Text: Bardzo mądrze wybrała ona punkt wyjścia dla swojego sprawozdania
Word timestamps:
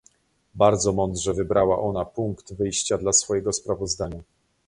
Bardzo 0.55 0.93
mądrze 0.93 1.33
wybrała 1.33 1.79
ona 1.79 2.05
punkt 2.05 2.53
wyjścia 2.53 2.97
dla 2.97 3.13
swojego 3.13 3.53
sprawozdania 3.53 4.21